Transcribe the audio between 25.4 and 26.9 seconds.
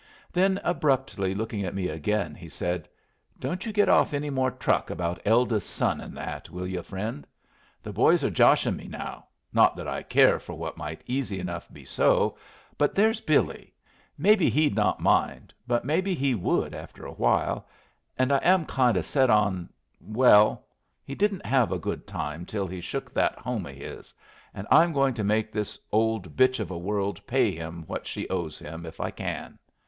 this old bitch of a